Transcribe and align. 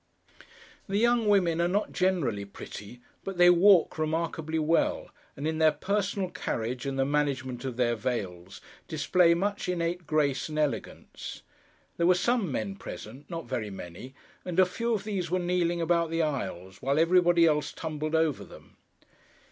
The 0.87 0.97
young 0.97 1.27
women 1.27 1.61
are 1.61 1.67
not 1.67 1.91
generally 1.91 2.43
pretty, 2.43 3.01
but 3.23 3.37
they 3.37 3.51
walk 3.51 3.99
remarkably 3.99 4.57
well, 4.57 5.11
and 5.37 5.47
in 5.47 5.59
their 5.59 5.71
personal 5.71 6.31
carriage 6.31 6.87
and 6.87 6.97
the 6.97 7.05
management 7.05 7.63
of 7.65 7.77
their 7.77 7.93
veils, 7.95 8.61
display 8.87 9.35
much 9.35 9.69
innate 9.69 10.07
grace 10.07 10.49
and 10.49 10.57
elegance. 10.57 11.43
There 11.97 12.07
were 12.07 12.15
some 12.15 12.51
men 12.51 12.77
present: 12.77 13.29
not 13.29 13.45
very 13.45 13.69
many: 13.69 14.15
and 14.43 14.59
a 14.59 14.65
few 14.65 14.95
of 14.95 15.03
these 15.03 15.29
were 15.29 15.37
kneeling 15.37 15.81
about 15.81 16.09
the 16.09 16.23
aisles, 16.23 16.81
while 16.81 16.97
everybody 16.97 17.45
else 17.45 17.71
tumbled 17.71 18.15
over 18.15 18.43
them. 18.43 18.77